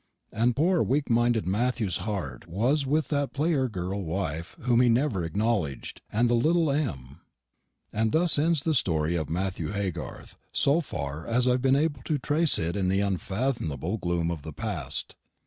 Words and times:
And 0.31 0.55
poor 0.55 0.81
weak 0.81 1.11
minded 1.11 1.45
Matthew's 1.47 1.97
heart 1.97 2.47
was 2.47 2.87
with 2.87 3.09
that 3.09 3.33
player 3.33 3.69
girl 3.69 4.01
wife 4.01 4.55
whom 4.61 4.81
he 4.81 4.89
never 4.89 5.23
acknowledged, 5.23 6.01
and 6.11 6.27
the 6.27 6.33
little 6.33 6.71
M. 6.71 7.21
And 7.93 8.11
thus 8.11 8.39
ends 8.39 8.63
the 8.63 8.73
story 8.73 9.15
of 9.15 9.29
Matthew 9.29 9.67
Haygarth, 9.73 10.37
so 10.51 10.81
far 10.81 11.27
as 11.27 11.47
I 11.47 11.51
have 11.51 11.61
been 11.61 11.75
able 11.75 12.01
to 12.05 12.17
trace 12.17 12.57
it 12.57 12.75
in 12.75 12.87
the 12.89 13.01
unfathomable 13.01 13.99
gloom 13.99 14.31
of 14.31 14.41
the 14.41 14.53
past. 14.53 15.15